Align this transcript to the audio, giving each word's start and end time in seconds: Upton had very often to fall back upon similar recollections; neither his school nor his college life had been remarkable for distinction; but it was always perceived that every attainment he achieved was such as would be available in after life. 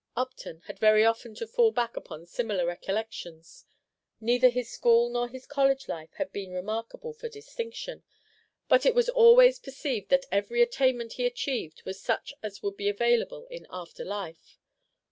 Upton 0.15 0.61
had 0.61 0.79
very 0.79 1.05
often 1.05 1.35
to 1.35 1.45
fall 1.45 1.71
back 1.71 1.95
upon 1.95 2.25
similar 2.25 2.65
recollections; 2.65 3.65
neither 4.19 4.49
his 4.49 4.67
school 4.71 5.09
nor 5.11 5.27
his 5.29 5.45
college 5.45 5.87
life 5.87 6.09
had 6.13 6.31
been 6.31 6.51
remarkable 6.51 7.13
for 7.13 7.29
distinction; 7.29 8.01
but 8.67 8.83
it 8.83 8.95
was 8.95 9.09
always 9.09 9.59
perceived 9.59 10.09
that 10.09 10.25
every 10.31 10.63
attainment 10.63 11.13
he 11.13 11.27
achieved 11.27 11.83
was 11.85 12.01
such 12.01 12.33
as 12.41 12.63
would 12.63 12.77
be 12.77 12.89
available 12.89 13.45
in 13.51 13.67
after 13.69 14.03
life. 14.03 14.57